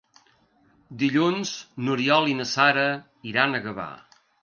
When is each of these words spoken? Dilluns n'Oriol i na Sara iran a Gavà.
Dilluns 1.03 1.53
n'Oriol 1.83 2.33
i 2.33 2.35
na 2.41 2.49
Sara 2.57 2.89
iran 3.33 3.55
a 3.55 3.65
Gavà. 3.69 3.91